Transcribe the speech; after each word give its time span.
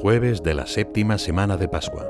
Jueves 0.00 0.44
de 0.44 0.54
la 0.54 0.68
séptima 0.68 1.18
semana 1.18 1.56
de 1.56 1.66
Pascua. 1.66 2.08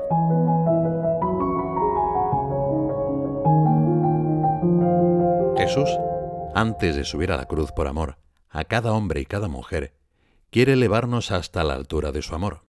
Jesús, 5.57 5.89
antes 6.53 6.95
de 6.95 7.03
subir 7.03 7.31
a 7.31 7.37
la 7.37 7.47
cruz 7.47 7.71
por 7.71 7.87
amor 7.87 8.19
a 8.49 8.65
cada 8.65 8.91
hombre 8.93 9.21
y 9.21 9.25
cada 9.25 9.47
mujer, 9.47 9.95
quiere 10.51 10.73
elevarnos 10.73 11.31
hasta 11.31 11.63
la 11.63 11.73
altura 11.73 12.11
de 12.11 12.21
su 12.21 12.35
amor. 12.35 12.67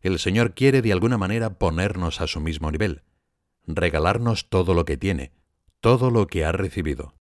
El 0.00 0.18
Señor 0.18 0.54
quiere 0.54 0.80
de 0.80 0.92
alguna 0.92 1.18
manera 1.18 1.58
ponernos 1.58 2.22
a 2.22 2.26
su 2.26 2.40
mismo 2.40 2.70
nivel, 2.70 3.02
regalarnos 3.66 4.48
todo 4.48 4.72
lo 4.72 4.86
que 4.86 4.96
tiene, 4.96 5.32
todo 5.82 6.10
lo 6.10 6.26
que 6.26 6.46
ha 6.46 6.52
recibido. 6.52 7.12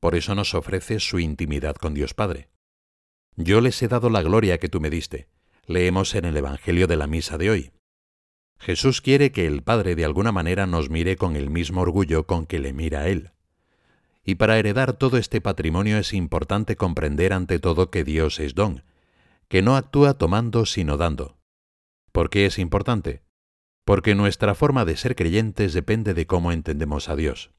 Por 0.00 0.14
eso 0.14 0.34
nos 0.34 0.54
ofrece 0.54 0.98
su 0.98 1.18
intimidad 1.18 1.76
con 1.76 1.92
Dios 1.92 2.14
Padre. 2.14 2.48
Yo 3.36 3.60
les 3.60 3.82
he 3.82 3.88
dado 3.88 4.08
la 4.08 4.22
gloria 4.22 4.56
que 4.56 4.70
tú 4.70 4.80
me 4.80 4.88
diste, 4.88 5.28
leemos 5.66 6.14
en 6.14 6.24
el 6.24 6.36
Evangelio 6.36 6.86
de 6.86 6.96
la 6.96 7.06
Misa 7.06 7.38
de 7.38 7.50
hoy. 7.50 7.72
Jesús 8.58 9.00
quiere 9.00 9.32
que 9.32 9.46
el 9.46 9.62
Padre 9.62 9.96
de 9.96 10.04
alguna 10.04 10.32
manera 10.32 10.66
nos 10.66 10.88
mire 10.88 11.16
con 11.16 11.34
el 11.36 11.50
mismo 11.50 11.80
orgullo 11.80 12.26
con 12.26 12.46
que 12.46 12.60
le 12.60 12.72
mira 12.72 13.00
a 13.00 13.08
Él. 13.08 13.32
Y 14.24 14.36
para 14.36 14.58
heredar 14.58 14.92
todo 14.92 15.18
este 15.18 15.40
patrimonio 15.40 15.98
es 15.98 16.12
importante 16.12 16.76
comprender 16.76 17.32
ante 17.32 17.58
todo 17.58 17.90
que 17.90 18.04
Dios 18.04 18.38
es 18.38 18.54
don, 18.54 18.84
que 19.48 19.62
no 19.62 19.76
actúa 19.76 20.14
tomando 20.14 20.64
sino 20.64 20.96
dando. 20.96 21.38
¿Por 22.12 22.30
qué 22.30 22.46
es 22.46 22.58
importante? 22.58 23.22
Porque 23.84 24.14
nuestra 24.14 24.54
forma 24.54 24.84
de 24.84 24.96
ser 24.96 25.16
creyentes 25.16 25.72
depende 25.72 26.14
de 26.14 26.26
cómo 26.26 26.52
entendemos 26.52 27.08
a 27.08 27.16
Dios. 27.16 27.50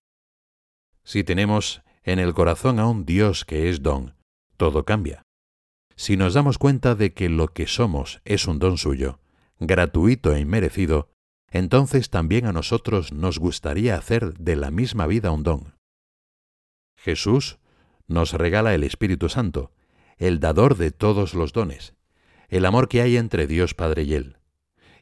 Si 1.03 1.23
tenemos 1.23 1.81
en 2.03 2.19
el 2.19 2.33
corazón 2.33 2.79
a 2.79 2.87
un 2.87 3.05
Dios 3.05 3.43
que 3.43 3.69
es 3.69 3.81
don, 3.81 4.15
todo 4.55 4.85
cambia. 4.85 5.22
Si 5.95 6.17
nos 6.17 6.33
damos 6.33 6.57
cuenta 6.57 6.95
de 6.95 7.13
que 7.13 7.29
lo 7.29 7.49
que 7.49 7.67
somos 7.67 8.21
es 8.25 8.47
un 8.47 8.59
don 8.59 8.77
suyo, 8.77 9.19
gratuito 9.59 10.33
e 10.33 10.39
inmerecido, 10.39 11.09
entonces 11.51 12.09
también 12.09 12.45
a 12.47 12.51
nosotros 12.51 13.13
nos 13.13 13.37
gustaría 13.37 13.95
hacer 13.95 14.33
de 14.33 14.55
la 14.55 14.71
misma 14.71 15.05
vida 15.05 15.31
un 15.31 15.43
don. 15.43 15.75
Jesús 16.97 17.59
nos 18.07 18.33
regala 18.33 18.73
el 18.73 18.83
Espíritu 18.83 19.29
Santo, 19.29 19.71
el 20.17 20.39
dador 20.39 20.77
de 20.77 20.91
todos 20.91 21.33
los 21.33 21.53
dones, 21.53 21.93
el 22.49 22.65
amor 22.65 22.87
que 22.87 23.01
hay 23.01 23.17
entre 23.17 23.45
Dios 23.45 23.73
Padre 23.73 24.03
y 24.03 24.13
Él, 24.15 24.37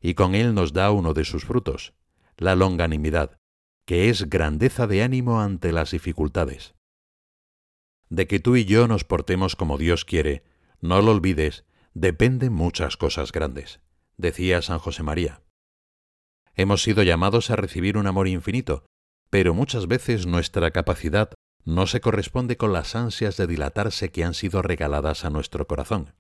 y 0.02 0.14
con 0.14 0.36
Él 0.36 0.53
nos 0.53 0.73
da 0.73 0.92
uno 0.92 1.14
de 1.14 1.23
sus 1.23 1.45
frutos, 1.45 1.94
la 2.38 2.56
longanimidad, 2.56 3.38
que 3.86 4.09
es 4.09 4.30
grandeza 4.30 4.88
de 4.88 5.03
ánimo 5.03 5.42
ante 5.42 5.72
las 5.72 5.92
dificultades. 5.92 6.75
De 8.09 8.28
que 8.28 8.39
tú 8.39 8.56
y 8.56 8.66
yo 8.66 8.88
nos 8.88 9.03
portemos 9.03 9.56
como 9.56 9.78
Dios 9.78 10.06
quiere, 10.06 10.44
no 10.82 11.02
lo 11.02 11.12
olvides, 11.12 11.64
dependen 11.94 12.54
muchas 12.54 12.98
cosas 12.98 13.32
grandes, 13.32 13.80
decía 14.18 14.62
San 14.62 14.80
José 14.80 15.04
María. 15.04 15.44
Hemos 16.56 16.84
sido 16.84 17.04
llamados 17.04 17.50
a 17.50 17.56
recibir 17.56 17.98
un 17.98 18.08
amor 18.08 18.28
infinito, 18.28 18.86
pero 19.30 19.54
muchas 19.54 19.88
veces 19.88 20.26
nuestra 20.26 20.72
capacidad 20.72 21.34
no 21.64 21.88
se 21.88 22.02
corresponde 22.02 22.58
con 22.58 22.74
las 22.74 22.96
ansias 22.96 23.38
de 23.38 23.48
dilatarse 23.48 24.12
que 24.12 24.24
han 24.24 24.34
sido 24.34 24.62
regaladas 24.62 25.24
a 25.24 25.30
nuestro 25.30 25.68
corazón. 25.68 26.16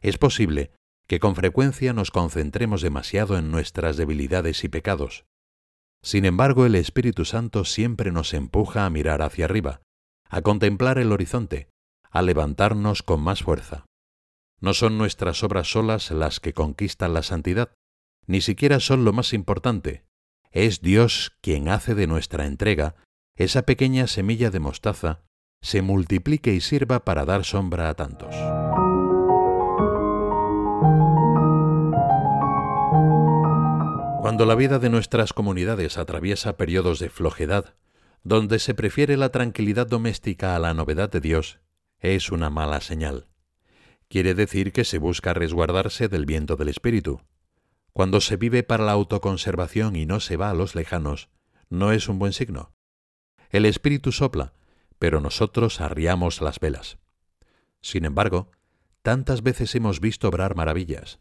Es 0.00 0.18
posible 0.18 0.72
que 1.06 1.20
con 1.20 1.36
frecuencia 1.36 1.92
nos 1.92 2.10
concentremos 2.10 2.80
demasiado 2.80 3.36
en 3.36 3.50
nuestras 3.50 3.96
debilidades 3.96 4.64
y 4.64 4.68
pecados. 4.68 5.26
Sin 6.02 6.24
embargo, 6.24 6.66
el 6.66 6.74
Espíritu 6.74 7.24
Santo 7.24 7.64
siempre 7.64 8.10
nos 8.10 8.34
empuja 8.34 8.86
a 8.86 8.90
mirar 8.90 9.22
hacia 9.22 9.44
arriba, 9.44 9.82
a 10.28 10.42
contemplar 10.42 10.98
el 10.98 11.12
horizonte, 11.12 11.68
a 12.14 12.22
levantarnos 12.22 13.02
con 13.02 13.20
más 13.20 13.42
fuerza. 13.42 13.86
No 14.60 14.72
son 14.72 14.96
nuestras 14.96 15.42
obras 15.42 15.70
solas 15.70 16.12
las 16.12 16.38
que 16.38 16.54
conquistan 16.54 17.12
la 17.12 17.24
santidad, 17.24 17.74
ni 18.26 18.40
siquiera 18.40 18.78
son 18.78 19.04
lo 19.04 19.12
más 19.12 19.32
importante. 19.34 20.06
Es 20.52 20.80
Dios 20.80 21.36
quien 21.42 21.68
hace 21.68 21.96
de 21.96 22.06
nuestra 22.06 22.46
entrega 22.46 22.94
esa 23.36 23.62
pequeña 23.62 24.06
semilla 24.06 24.50
de 24.50 24.60
mostaza 24.60 25.24
se 25.60 25.82
multiplique 25.82 26.54
y 26.54 26.60
sirva 26.60 27.04
para 27.04 27.24
dar 27.24 27.44
sombra 27.44 27.88
a 27.88 27.94
tantos. 27.94 28.34
Cuando 34.20 34.46
la 34.46 34.54
vida 34.54 34.78
de 34.78 34.88
nuestras 34.88 35.32
comunidades 35.32 35.98
atraviesa 35.98 36.56
periodos 36.56 37.00
de 37.00 37.10
flojedad, 37.10 37.74
donde 38.22 38.60
se 38.60 38.74
prefiere 38.74 39.16
la 39.16 39.30
tranquilidad 39.30 39.88
doméstica 39.88 40.54
a 40.54 40.60
la 40.60 40.74
novedad 40.74 41.10
de 41.10 41.20
Dios, 41.20 41.63
es 42.04 42.30
una 42.30 42.50
mala 42.50 42.82
señal. 42.82 43.28
Quiere 44.08 44.34
decir 44.34 44.72
que 44.72 44.84
se 44.84 44.98
busca 44.98 45.32
resguardarse 45.32 46.08
del 46.08 46.26
viento 46.26 46.56
del 46.56 46.68
espíritu. 46.68 47.22
Cuando 47.94 48.20
se 48.20 48.36
vive 48.36 48.62
para 48.62 48.84
la 48.84 48.92
autoconservación 48.92 49.96
y 49.96 50.04
no 50.04 50.20
se 50.20 50.36
va 50.36 50.50
a 50.50 50.54
los 50.54 50.74
lejanos, 50.74 51.30
no 51.70 51.92
es 51.92 52.08
un 52.08 52.18
buen 52.18 52.34
signo. 52.34 52.72
El 53.48 53.64
espíritu 53.64 54.12
sopla, 54.12 54.52
pero 54.98 55.20
nosotros 55.20 55.80
arriamos 55.80 56.42
las 56.42 56.60
velas. 56.60 56.98
Sin 57.80 58.04
embargo, 58.04 58.50
tantas 59.02 59.42
veces 59.42 59.74
hemos 59.74 60.00
visto 60.00 60.28
obrar 60.28 60.56
maravillas. 60.56 61.20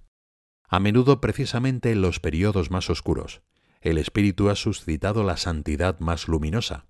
A 0.68 0.80
menudo 0.80 1.22
precisamente 1.22 1.92
en 1.92 2.02
los 2.02 2.20
periodos 2.20 2.72
más 2.72 2.90
oscuros, 2.90 3.42
el 3.80 3.98
Espíritu 3.98 4.50
ha 4.50 4.56
suscitado 4.56 5.24
la 5.24 5.38
santidad 5.38 6.00
más 6.00 6.28
luminosa. 6.28 6.88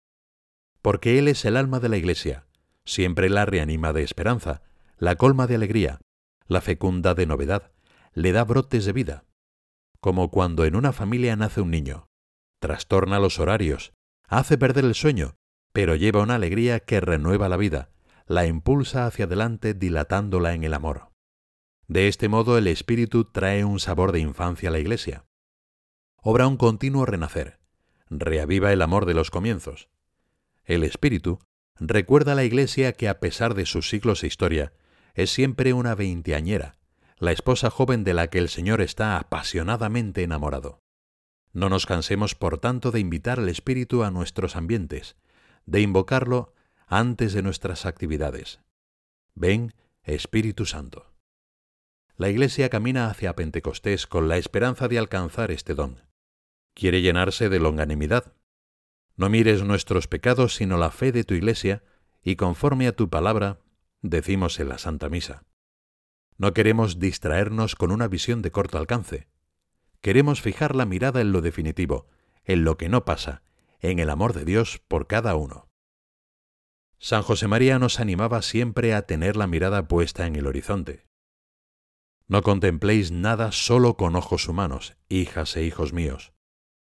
Porque 0.82 1.20
Él 1.20 1.28
es 1.28 1.46
el 1.46 1.58
alma 1.58 1.80
de 1.80 1.90
la 1.90 1.98
Iglesia, 1.98 2.46
Siempre 2.86 3.30
la 3.30 3.46
reanima 3.46 3.94
de 3.94 4.04
esperanza, 4.04 4.62
la 4.98 5.16
colma 5.16 5.48
de 5.48 5.56
alegría, 5.56 6.00
la 6.48 6.62
fecunda 6.62 7.14
de 7.14 7.26
novedad, 7.26 7.72
le 8.14 8.32
da 8.32 8.44
brotes 8.44 8.86
de 8.86 8.94
vida. 8.94 9.26
Como 10.00 10.30
cuando 10.30 10.66
en 10.66 10.76
una 10.76 10.92
familia 10.92 11.36
nace 11.36 11.62
un 11.62 11.72
niño. 11.72 12.08
Trastorna 12.60 13.20
los 13.20 13.40
horarios, 13.40 13.94
hace 14.28 14.58
perder 14.58 14.86
el 14.86 14.96
sueño, 14.96 15.36
pero 15.72 15.96
lleva 15.96 16.22
una 16.22 16.36
alegría 16.36 16.80
que 16.80 17.00
renueva 17.00 17.50
la 17.50 17.58
vida, 17.58 17.90
la 18.28 18.46
impulsa 18.46 19.06
hacia 19.06 19.26
adelante 19.26 19.74
dilatándola 19.74 20.54
en 20.54 20.64
el 20.64 20.74
amor. 20.74 21.12
De 21.88 22.08
este 22.08 22.30
modo 22.30 22.58
el 22.58 22.68
Espíritu 22.68 23.26
trae 23.26 23.66
un 23.66 23.80
sabor 23.80 24.12
de 24.12 24.20
infancia 24.20 24.70
a 24.70 24.72
la 24.72 24.80
Iglesia. 24.80 25.26
Obra 26.22 26.48
un 26.48 26.58
continuo 26.58 27.06
renacer, 27.06 27.60
reaviva 28.10 28.72
el 28.72 28.82
amor 28.82 29.06
de 29.06 29.14
los 29.14 29.30
comienzos. 29.32 29.90
El 30.64 30.84
Espíritu 30.84 31.40
recuerda 31.80 32.34
a 32.34 32.36
la 32.36 32.44
Iglesia 32.44 32.94
que 32.94 33.10
a 33.10 33.20
pesar 33.20 33.54
de 33.54 33.66
sus 33.66 33.90
siglos 33.90 34.24
e 34.24 34.28
historia, 34.28 34.74
es 35.14 35.32
siempre 35.32 35.74
una 35.74 35.96
veinteañera, 35.96 36.78
la 37.18 37.32
esposa 37.32 37.70
joven 37.70 38.04
de 38.04 38.14
la 38.14 38.30
que 38.30 38.40
el 38.40 38.50
Señor 38.50 38.82
está 38.82 39.18
apasionadamente 39.18 40.24
enamorado. 40.24 40.82
No 41.52 41.70
nos 41.70 41.86
cansemos, 41.86 42.36
por 42.36 42.58
tanto, 42.58 42.92
de 42.92 43.00
invitar 43.00 43.40
al 43.40 43.50
Espíritu 43.50 44.04
a 44.04 44.12
nuestros 44.12 44.56
ambientes, 44.56 45.16
de 45.66 45.82
invocarlo 45.82 46.54
antes 46.88 47.34
de 47.34 47.44
nuestras 47.44 47.86
actividades. 47.86 48.60
Ven, 49.36 49.74
Espíritu 50.04 50.66
Santo. 50.66 51.14
La 52.18 52.30
Iglesia 52.30 52.70
camina 52.70 53.10
hacia 53.10 53.36
Pentecostés 53.36 54.06
con 54.06 54.28
la 54.28 54.38
esperanza 54.38 54.88
de 54.88 55.00
alcanzar 55.00 55.52
este 55.52 55.76
don. 55.76 56.02
Quiere 56.74 57.02
llenarse 57.02 57.50
de 57.50 57.60
longanimidad, 57.60 58.34
no 59.16 59.30
mires 59.30 59.64
nuestros 59.64 60.08
pecados, 60.08 60.56
sino 60.56 60.78
la 60.78 60.92
fe 60.92 61.12
de 61.12 61.24
tu 61.24 61.34
Iglesia, 61.34 61.84
y 62.24 62.36
conforme 62.36 62.88
a 62.88 62.96
tu 62.96 63.10
palabra, 63.10 63.60
decimos 64.02 64.60
en 64.60 64.70
la 64.70 64.78
Santa 64.78 65.10
Misa. 65.10 65.44
No 66.38 66.54
queremos 66.54 67.00
distraernos 67.00 67.76
con 67.76 67.92
una 67.92 68.08
visión 68.08 68.42
de 68.42 68.52
corto 68.52 68.78
alcance. 68.78 69.28
Queremos 70.02 70.42
fijar 70.42 70.76
la 70.76 70.86
mirada 70.86 71.22
en 71.22 71.32
lo 71.32 71.42
definitivo, 71.42 72.08
en 72.44 72.64
lo 72.64 72.78
que 72.78 72.90
no 72.90 73.06
pasa, 73.06 73.44
en 73.80 74.00
el 74.00 74.10
amor 74.10 74.34
de 74.34 74.46
Dios 74.46 74.82
por 74.88 75.08
cada 75.08 75.36
uno. 75.36 75.70
San 76.98 77.22
José 77.22 77.48
María 77.48 77.80
nos 77.80 78.00
animaba 78.00 78.42
siempre 78.42 78.94
a 78.94 79.06
tener 79.06 79.36
la 79.36 79.46
mirada 79.46 79.88
puesta 79.88 80.26
en 80.26 80.36
el 80.36 80.48
horizonte. 80.48 81.06
No 82.28 82.42
contempléis 82.42 83.12
nada 83.12 83.52
solo 83.52 83.98
con 83.98 84.16
ojos 84.16 84.48
humanos, 84.48 84.96
hijas 85.10 85.56
e 85.58 85.64
hijos 85.64 85.94
míos. 85.94 86.34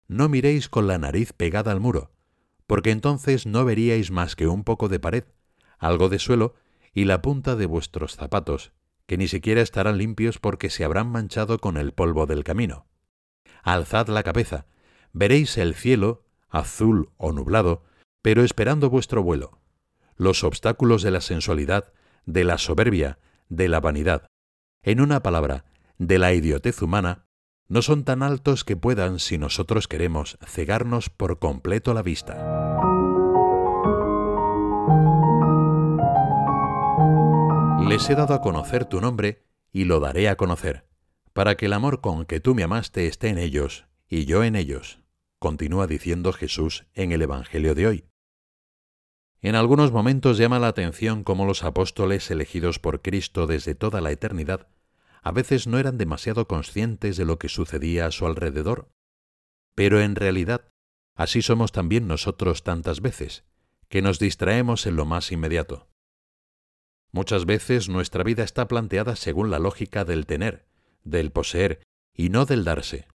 No 0.07 0.29
miréis 0.29 0.69
con 0.69 0.87
la 0.87 0.97
nariz 0.97 1.33
pegada 1.33 1.71
al 1.71 1.81
muro, 1.81 2.14
porque 2.67 2.91
entonces 2.91 3.45
no 3.45 3.65
veríais 3.65 4.11
más 4.11 4.35
que 4.35 4.47
un 4.47 4.63
poco 4.63 4.89
de 4.89 4.99
pared, 4.99 5.25
algo 5.77 6.09
de 6.09 6.19
suelo 6.19 6.55
y 6.93 7.05
la 7.05 7.21
punta 7.21 7.55
de 7.55 7.65
vuestros 7.65 8.15
zapatos, 8.15 8.71
que 9.05 9.17
ni 9.17 9.27
siquiera 9.27 9.61
estarán 9.61 9.97
limpios 9.97 10.39
porque 10.39 10.69
se 10.69 10.83
habrán 10.83 11.11
manchado 11.11 11.59
con 11.59 11.77
el 11.77 11.91
polvo 11.91 12.25
del 12.25 12.43
camino. 12.43 12.87
Alzad 13.63 14.07
la 14.07 14.23
cabeza, 14.23 14.65
veréis 15.13 15.57
el 15.57 15.75
cielo, 15.75 16.23
azul 16.49 17.09
o 17.17 17.31
nublado, 17.31 17.83
pero 18.21 18.43
esperando 18.43 18.89
vuestro 18.89 19.21
vuelo. 19.23 19.59
Los 20.15 20.43
obstáculos 20.43 21.03
de 21.03 21.11
la 21.11 21.21
sensualidad, 21.21 21.93
de 22.25 22.43
la 22.43 22.57
soberbia, 22.57 23.19
de 23.49 23.67
la 23.67 23.79
vanidad, 23.79 24.27
en 24.81 25.01
una 25.01 25.21
palabra, 25.21 25.65
de 25.97 26.19
la 26.19 26.33
idiotez 26.33 26.81
humana, 26.81 27.24
no 27.67 27.81
son 27.81 28.03
tan 28.03 28.21
altos 28.21 28.63
que 28.63 28.75
puedan, 28.75 29.19
si 29.19 29.37
nosotros 29.37 29.87
queremos, 29.87 30.37
cegarnos 30.45 31.09
por 31.09 31.39
completo 31.39 31.93
la 31.93 32.03
vista. 32.03 32.35
Les 37.87 38.09
he 38.09 38.15
dado 38.15 38.33
a 38.33 38.41
conocer 38.41 38.85
tu 38.85 39.01
nombre 39.01 39.43
y 39.71 39.85
lo 39.85 39.99
daré 39.99 40.29
a 40.29 40.35
conocer, 40.35 40.87
para 41.33 41.55
que 41.55 41.65
el 41.65 41.73
amor 41.73 42.01
con 42.01 42.25
que 42.25 42.39
tú 42.39 42.55
me 42.55 42.63
amaste 42.63 43.07
esté 43.07 43.29
en 43.29 43.37
ellos 43.37 43.85
y 44.07 44.25
yo 44.25 44.43
en 44.43 44.55
ellos, 44.55 44.99
continúa 45.39 45.87
diciendo 45.87 46.33
Jesús 46.33 46.85
en 46.93 47.11
el 47.11 47.21
Evangelio 47.21 47.75
de 47.75 47.87
hoy. 47.87 48.05
En 49.41 49.55
algunos 49.55 49.91
momentos 49.91 50.37
llama 50.37 50.59
la 50.59 50.67
atención 50.67 51.23
cómo 51.23 51.45
los 51.45 51.63
apóstoles 51.63 52.31
elegidos 52.31 52.79
por 52.79 53.01
Cristo 53.01 53.45
desde 53.45 53.75
toda 53.75 54.01
la 54.01 54.11
eternidad 54.11 54.67
a 55.25 55.31
veces 55.31 55.65
no 55.65 55.79
eran 55.79 55.97
demasiado 55.97 56.47
conscientes 56.47 57.17
de 57.17 57.25
lo 57.25 57.39
que 57.39 57.49
sucedía 57.49 58.05
a 58.05 58.11
su 58.11 58.27
alrededor. 58.27 58.91
Pero 59.73 59.99
en 59.99 60.15
realidad, 60.15 60.69
así 61.15 61.41
somos 61.41 61.71
también 61.71 62.07
nosotros 62.07 62.61
tantas 62.63 63.01
veces, 63.01 63.43
que 63.89 64.03
nos 64.03 64.19
distraemos 64.19 64.85
en 64.85 64.95
lo 64.95 65.05
más 65.05 65.31
inmediato. 65.31 65.89
Muchas 67.11 67.47
veces 67.47 67.89
nuestra 67.89 68.23
vida 68.23 68.43
está 68.43 68.67
planteada 68.67 69.15
según 69.15 69.49
la 69.49 69.57
lógica 69.57 70.05
del 70.05 70.27
tener, 70.27 70.67
del 71.03 71.31
poseer, 71.31 71.81
y 72.13 72.29
no 72.29 72.45
del 72.45 72.63
darse. 72.63 73.07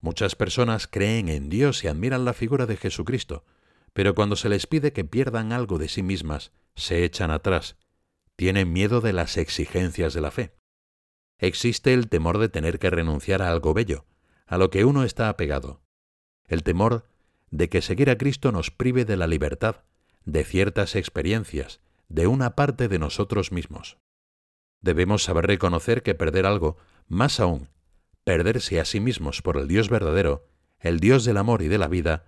Muchas 0.00 0.36
personas 0.36 0.86
creen 0.86 1.28
en 1.28 1.50
Dios 1.50 1.84
y 1.84 1.88
admiran 1.88 2.24
la 2.24 2.32
figura 2.32 2.64
de 2.64 2.78
Jesucristo, 2.78 3.44
pero 3.92 4.14
cuando 4.14 4.36
se 4.36 4.48
les 4.48 4.66
pide 4.66 4.94
que 4.94 5.04
pierdan 5.04 5.52
algo 5.52 5.76
de 5.76 5.88
sí 5.88 6.02
mismas, 6.02 6.52
se 6.76 7.04
echan 7.04 7.30
atrás, 7.30 7.76
tienen 8.36 8.72
miedo 8.72 9.02
de 9.02 9.12
las 9.12 9.36
exigencias 9.36 10.14
de 10.14 10.20
la 10.22 10.30
fe 10.30 10.56
existe 11.38 11.92
el 11.92 12.08
temor 12.08 12.38
de 12.38 12.48
tener 12.48 12.78
que 12.78 12.90
renunciar 12.90 13.42
a 13.42 13.50
algo 13.50 13.74
bello, 13.74 14.04
a 14.46 14.58
lo 14.58 14.70
que 14.70 14.84
uno 14.84 15.02
está 15.02 15.28
apegado. 15.28 15.80
El 16.46 16.62
temor 16.62 17.04
de 17.50 17.68
que 17.68 17.82
seguir 17.82 18.10
a 18.10 18.18
Cristo 18.18 18.52
nos 18.52 18.70
prive 18.70 19.04
de 19.04 19.16
la 19.16 19.26
libertad, 19.26 19.84
de 20.24 20.44
ciertas 20.44 20.96
experiencias, 20.96 21.80
de 22.08 22.26
una 22.26 22.54
parte 22.54 22.88
de 22.88 22.98
nosotros 22.98 23.52
mismos. 23.52 23.98
Debemos 24.80 25.24
saber 25.24 25.46
reconocer 25.46 26.02
que 26.02 26.14
perder 26.14 26.46
algo, 26.46 26.76
más 27.08 27.40
aún, 27.40 27.68
perderse 28.24 28.80
a 28.80 28.84
sí 28.84 29.00
mismos 29.00 29.42
por 29.42 29.56
el 29.56 29.68
Dios 29.68 29.88
verdadero, 29.88 30.46
el 30.80 31.00
Dios 31.00 31.24
del 31.24 31.36
amor 31.36 31.62
y 31.62 31.68
de 31.68 31.78
la 31.78 31.88
vida, 31.88 32.26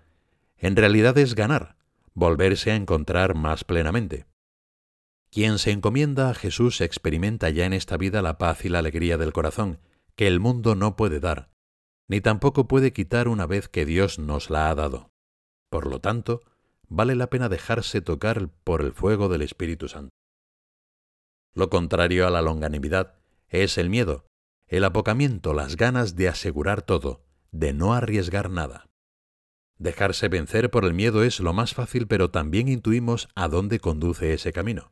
en 0.56 0.75
realidad 0.75 1.16
es 1.19 1.34
ganar, 1.34 1.76
volverse 2.14 2.72
a 2.72 2.76
encontrar 2.76 3.34
más 3.34 3.64
plenamente. 3.64 4.26
Quien 5.30 5.58
se 5.58 5.72
encomienda 5.72 6.30
a 6.30 6.34
Jesús 6.34 6.80
experimenta 6.80 7.50
ya 7.50 7.66
en 7.66 7.75
esta 7.75 7.96
vida 7.98 8.22
la 8.22 8.38
paz 8.38 8.64
y 8.64 8.70
la 8.70 8.78
alegría 8.78 9.19
del 9.19 9.34
corazón, 9.34 9.78
que 10.16 10.26
el 10.26 10.40
mundo 10.40 10.75
no 10.75 10.96
puede 10.96 11.20
dar, 11.20 11.50
ni 12.08 12.22
tampoco 12.22 12.66
puede 12.66 12.92
quitar 12.92 13.28
una 13.28 13.46
vez 13.46 13.69
que 13.69 13.84
Dios 13.84 14.19
nos 14.19 14.48
la 14.48 14.70
ha 14.70 14.75
dado. 14.75 15.10
Por 15.70 15.86
lo 15.86 16.00
tanto, 16.00 16.40
vale 16.88 17.14
la 17.14 17.28
pena 17.28 17.50
dejarse 17.50 18.00
tocar 18.00 18.48
por 18.64 18.80
el 18.80 18.92
fuego 18.92 19.28
del 19.28 19.42
Espíritu 19.42 19.88
Santo. 19.88 20.10
Lo 21.54 21.69
contrario 21.69 22.26
a 22.26 22.30
la 22.30 22.40
longanimidad 22.40 23.16
es 23.48 23.76
el 23.76 23.90
miedo, 23.90 24.26
el 24.66 24.84
apocamiento, 24.84 25.52
las 25.52 25.76
ganas 25.76 26.16
de 26.16 26.28
asegurar 26.28 26.82
todo, 26.82 27.22
de 27.52 27.75
no 27.75 27.92
arriesgar 27.92 28.48
nada. 28.48 28.86
Dejarse 29.78 30.28
vencer 30.28 30.70
por 30.70 30.86
el 30.86 30.94
miedo 30.94 31.22
es 31.22 31.38
lo 31.38 31.52
más 31.52 31.75
fácil, 31.75 32.06
pero 32.06 32.30
también 32.30 32.69
intuimos 32.69 33.28
a 33.34 33.48
dónde 33.48 33.78
conduce 33.78 34.32
ese 34.32 34.52
camino 34.52 34.90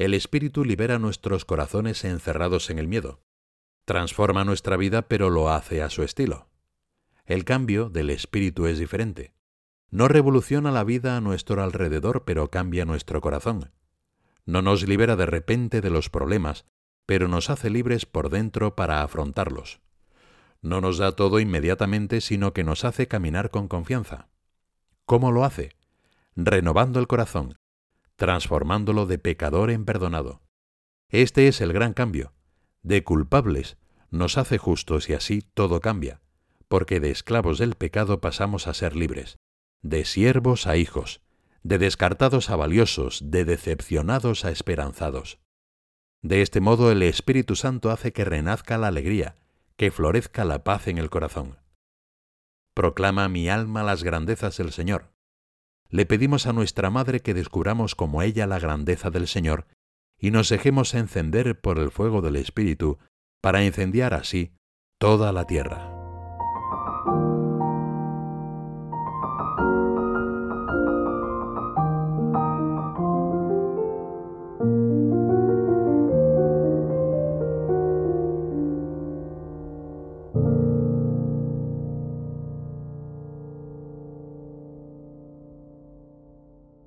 el 0.00 0.14
Espíritu 0.14 0.64
libera 0.64 0.98
nuestros 0.98 1.44
corazones 1.44 2.04
encerrados 2.04 2.70
en 2.70 2.78
el 2.78 2.88
miedo. 2.88 3.20
Transforma 3.84 4.46
nuestra 4.46 4.78
vida 4.78 5.02
pero 5.02 5.28
lo 5.28 5.50
hace 5.50 5.82
a 5.82 5.90
su 5.90 6.02
estilo. 6.02 6.48
El 7.26 7.44
cambio 7.44 7.90
del 7.90 8.08
Espíritu 8.08 8.66
es 8.66 8.78
diferente. 8.78 9.34
No 9.90 10.08
revoluciona 10.08 10.70
la 10.70 10.84
vida 10.84 11.18
a 11.18 11.20
nuestro 11.20 11.62
alrededor 11.62 12.24
pero 12.24 12.48
cambia 12.50 12.86
nuestro 12.86 13.20
corazón. 13.20 13.72
No 14.46 14.62
nos 14.62 14.88
libera 14.88 15.16
de 15.16 15.26
repente 15.26 15.82
de 15.82 15.90
los 15.90 16.08
problemas, 16.08 16.64
pero 17.04 17.28
nos 17.28 17.50
hace 17.50 17.68
libres 17.68 18.06
por 18.06 18.30
dentro 18.30 18.74
para 18.74 19.02
afrontarlos. 19.02 19.82
No 20.62 20.80
nos 20.80 20.96
da 20.96 21.12
todo 21.12 21.40
inmediatamente, 21.40 22.22
sino 22.22 22.54
que 22.54 22.64
nos 22.64 22.86
hace 22.86 23.06
caminar 23.06 23.50
con 23.50 23.68
confianza. 23.68 24.30
¿Cómo 25.04 25.30
lo 25.30 25.44
hace? 25.44 25.76
Renovando 26.36 27.00
el 27.00 27.06
corazón, 27.06 27.59
transformándolo 28.20 29.06
de 29.06 29.18
pecador 29.18 29.70
en 29.70 29.86
perdonado. 29.86 30.42
Este 31.08 31.48
es 31.48 31.62
el 31.62 31.72
gran 31.72 31.94
cambio. 31.94 32.34
De 32.82 33.02
culpables 33.02 33.78
nos 34.10 34.36
hace 34.36 34.58
justos 34.58 35.08
y 35.08 35.14
así 35.14 35.40
todo 35.40 35.80
cambia, 35.80 36.20
porque 36.68 37.00
de 37.00 37.10
esclavos 37.10 37.56
del 37.58 37.76
pecado 37.76 38.20
pasamos 38.20 38.66
a 38.66 38.74
ser 38.74 38.94
libres, 38.94 39.38
de 39.80 40.04
siervos 40.04 40.66
a 40.66 40.76
hijos, 40.76 41.22
de 41.62 41.78
descartados 41.78 42.50
a 42.50 42.56
valiosos, 42.56 43.22
de 43.30 43.46
decepcionados 43.46 44.44
a 44.44 44.50
esperanzados. 44.50 45.38
De 46.20 46.42
este 46.42 46.60
modo 46.60 46.92
el 46.92 47.02
Espíritu 47.02 47.56
Santo 47.56 47.90
hace 47.90 48.12
que 48.12 48.26
renazca 48.26 48.76
la 48.76 48.88
alegría, 48.88 49.36
que 49.78 49.90
florezca 49.90 50.44
la 50.44 50.62
paz 50.62 50.88
en 50.88 50.98
el 50.98 51.08
corazón. 51.08 51.56
Proclama 52.74 53.30
mi 53.30 53.48
alma 53.48 53.82
las 53.82 54.04
grandezas 54.04 54.58
del 54.58 54.72
Señor 54.72 55.10
le 55.90 56.06
pedimos 56.06 56.46
a 56.46 56.52
nuestra 56.52 56.90
Madre 56.90 57.20
que 57.20 57.34
descubramos 57.34 57.94
como 57.94 58.22
ella 58.22 58.46
la 58.46 58.58
grandeza 58.58 59.10
del 59.10 59.26
Señor 59.26 59.66
y 60.18 60.30
nos 60.30 60.48
dejemos 60.48 60.94
encender 60.94 61.60
por 61.60 61.78
el 61.78 61.90
fuego 61.90 62.22
del 62.22 62.36
Espíritu 62.36 62.98
para 63.40 63.64
incendiar 63.64 64.14
así 64.14 64.52
toda 64.98 65.32
la 65.32 65.46
tierra. 65.46 65.89